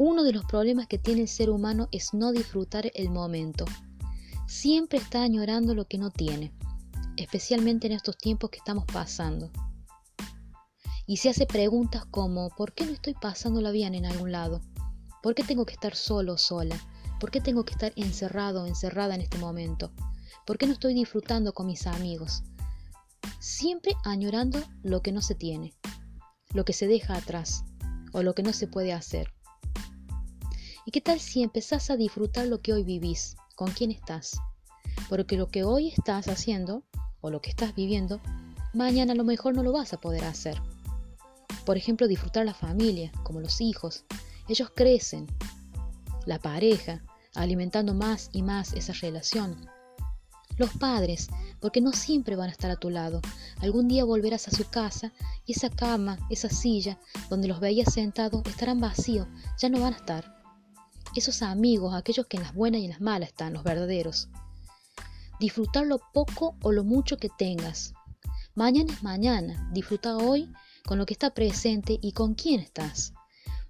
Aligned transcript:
Uno 0.00 0.22
de 0.22 0.32
los 0.32 0.44
problemas 0.44 0.86
que 0.86 0.96
tiene 0.96 1.22
el 1.22 1.28
ser 1.28 1.50
humano 1.50 1.88
es 1.90 2.14
no 2.14 2.30
disfrutar 2.30 2.88
el 2.94 3.10
momento. 3.10 3.64
Siempre 4.46 5.00
está 5.00 5.24
añorando 5.24 5.74
lo 5.74 5.86
que 5.86 5.98
no 5.98 6.12
tiene, 6.12 6.54
especialmente 7.16 7.88
en 7.88 7.94
estos 7.94 8.16
tiempos 8.16 8.50
que 8.50 8.58
estamos 8.58 8.84
pasando. 8.84 9.50
Y 11.04 11.16
se 11.16 11.30
hace 11.30 11.46
preguntas 11.46 12.04
como, 12.12 12.48
¿por 12.50 12.74
qué 12.74 12.86
no 12.86 12.92
estoy 12.92 13.14
pasándola 13.14 13.72
bien 13.72 13.96
en 13.96 14.06
algún 14.06 14.30
lado? 14.30 14.60
¿Por 15.20 15.34
qué 15.34 15.42
tengo 15.42 15.66
que 15.66 15.74
estar 15.74 15.96
solo 15.96 16.34
o 16.34 16.38
sola? 16.38 16.78
¿Por 17.18 17.32
qué 17.32 17.40
tengo 17.40 17.64
que 17.64 17.72
estar 17.72 17.92
encerrado 17.96 18.62
o 18.62 18.66
encerrada 18.66 19.16
en 19.16 19.22
este 19.22 19.38
momento? 19.38 19.90
¿Por 20.46 20.58
qué 20.58 20.68
no 20.68 20.74
estoy 20.74 20.94
disfrutando 20.94 21.54
con 21.54 21.66
mis 21.66 21.88
amigos? 21.88 22.44
Siempre 23.40 23.96
añorando 24.04 24.62
lo 24.84 25.02
que 25.02 25.10
no 25.10 25.22
se 25.22 25.34
tiene, 25.34 25.74
lo 26.54 26.64
que 26.64 26.72
se 26.72 26.86
deja 26.86 27.16
atrás 27.16 27.64
o 28.12 28.22
lo 28.22 28.36
que 28.36 28.44
no 28.44 28.52
se 28.52 28.68
puede 28.68 28.92
hacer. 28.92 29.34
¿Y 30.88 30.90
qué 30.90 31.02
tal 31.02 31.20
si 31.20 31.42
empezás 31.42 31.90
a 31.90 31.98
disfrutar 31.98 32.46
lo 32.46 32.62
que 32.62 32.72
hoy 32.72 32.82
vivís? 32.82 33.36
¿Con 33.56 33.70
quién 33.72 33.90
estás? 33.90 34.40
Porque 35.10 35.36
lo 35.36 35.48
que 35.48 35.62
hoy 35.62 35.88
estás 35.88 36.28
haciendo 36.28 36.82
o 37.20 37.28
lo 37.28 37.42
que 37.42 37.50
estás 37.50 37.74
viviendo, 37.74 38.22
mañana 38.72 39.12
a 39.12 39.14
lo 39.14 39.22
mejor 39.22 39.54
no 39.54 39.62
lo 39.62 39.70
vas 39.70 39.92
a 39.92 40.00
poder 40.00 40.24
hacer. 40.24 40.56
Por 41.66 41.76
ejemplo, 41.76 42.08
disfrutar 42.08 42.46
la 42.46 42.54
familia, 42.54 43.12
como 43.22 43.38
los 43.38 43.60
hijos. 43.60 44.06
Ellos 44.48 44.72
crecen, 44.74 45.26
la 46.24 46.38
pareja, 46.38 47.02
alimentando 47.34 47.92
más 47.92 48.30
y 48.32 48.40
más 48.40 48.72
esa 48.72 48.94
relación. 48.94 49.68
Los 50.56 50.70
padres, 50.78 51.28
porque 51.60 51.82
no 51.82 51.92
siempre 51.92 52.34
van 52.34 52.48
a 52.48 52.52
estar 52.52 52.70
a 52.70 52.76
tu 52.76 52.88
lado. 52.88 53.20
Algún 53.60 53.88
día 53.88 54.04
volverás 54.04 54.48
a 54.48 54.52
su 54.52 54.64
casa 54.64 55.12
y 55.44 55.52
esa 55.52 55.68
cama, 55.68 56.18
esa 56.30 56.48
silla 56.48 56.98
donde 57.28 57.46
los 57.46 57.60
veías 57.60 57.92
sentados 57.92 58.42
estarán 58.46 58.80
vacíos, 58.80 59.28
ya 59.58 59.68
no 59.68 59.80
van 59.80 59.92
a 59.92 59.98
estar. 59.98 60.37
Esos 61.14 61.42
amigos, 61.42 61.94
aquellos 61.94 62.26
que 62.26 62.36
en 62.36 62.42
las 62.44 62.54
buenas 62.54 62.80
y 62.80 62.84
en 62.84 62.90
las 62.90 63.00
malas 63.00 63.30
están, 63.30 63.52
los 63.52 63.64
verdaderos. 63.64 64.28
Disfrutar 65.40 65.86
lo 65.86 66.00
poco 66.12 66.56
o 66.62 66.72
lo 66.72 66.84
mucho 66.84 67.16
que 67.16 67.28
tengas. 67.28 67.92
Mañana 68.54 68.92
es 68.92 69.02
mañana, 69.02 69.70
disfruta 69.72 70.16
hoy 70.16 70.50
con 70.86 70.98
lo 70.98 71.06
que 71.06 71.14
está 71.14 71.34
presente 71.34 71.98
y 72.00 72.12
con 72.12 72.34
quién 72.34 72.60
estás 72.60 73.12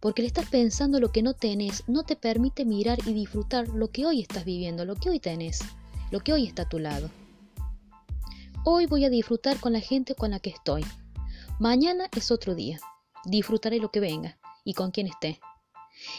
porque 0.00 0.22
le 0.22 0.28
estás 0.28 0.48
pensando 0.48 1.00
lo 1.00 1.10
que 1.10 1.22
no 1.22 1.34
tenés, 1.34 1.82
no 1.86 2.04
te 2.04 2.16
permite 2.16 2.64
mirar 2.64 2.98
y 3.06 3.12
disfrutar 3.12 3.68
lo 3.68 3.90
que 3.90 4.06
hoy 4.06 4.20
estás 4.20 4.44
viviendo, 4.44 4.84
lo 4.84 4.94
que 4.94 5.10
hoy 5.10 5.20
tenés, 5.20 5.60
lo 6.10 6.20
que 6.20 6.32
hoy 6.32 6.46
está 6.46 6.62
a 6.62 6.68
tu 6.68 6.78
lado. 6.78 7.10
Hoy 8.64 8.86
voy 8.86 9.04
a 9.04 9.10
disfrutar 9.10 9.58
con 9.58 9.72
la 9.72 9.80
gente 9.80 10.14
con 10.14 10.30
la 10.30 10.40
que 10.40 10.50
estoy. 10.50 10.84
Mañana 11.58 12.08
es 12.16 12.30
otro 12.30 12.54
día. 12.54 12.78
Disfrutaré 13.24 13.78
lo 13.78 13.90
que 13.90 14.00
venga 14.00 14.38
y 14.64 14.74
con 14.74 14.90
quien 14.90 15.06
esté. 15.06 15.40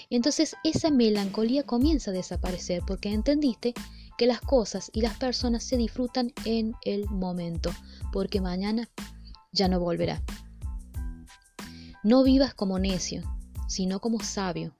Entonces 0.09 0.55
esa 0.63 0.91
melancolía 0.91 1.63
comienza 1.63 2.11
a 2.11 2.13
desaparecer 2.13 2.81
porque 2.85 3.11
entendiste 3.11 3.73
que 4.17 4.27
las 4.27 4.41
cosas 4.41 4.89
y 4.93 5.01
las 5.01 5.17
personas 5.17 5.63
se 5.63 5.77
disfrutan 5.77 6.33
en 6.45 6.73
el 6.83 7.09
momento, 7.09 7.71
porque 8.11 8.41
mañana 8.41 8.89
ya 9.51 9.67
no 9.67 9.79
volverá. 9.79 10.23
No 12.03 12.23
vivas 12.23 12.53
como 12.53 12.79
necio, 12.79 13.21
sino 13.67 13.99
como 13.99 14.21
sabio, 14.21 14.75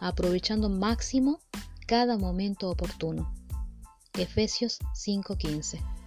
aprovechando 0.00 0.68
máximo 0.68 1.40
cada 1.86 2.16
momento 2.18 2.70
oportuno. 2.70 3.34
Efesios 4.14 4.78
5:15 4.94 5.99